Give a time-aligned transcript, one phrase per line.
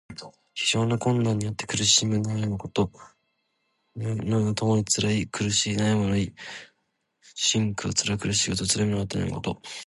[0.55, 2.91] 非常な困難にあって苦しみ悩むこと。
[3.95, 6.33] 「艱」「難」はともにつらい、苦しい、悩むの意。
[7.35, 8.65] 「辛苦」はつらく苦しいこと。
[8.65, 9.61] つらい目にあって悩むこと。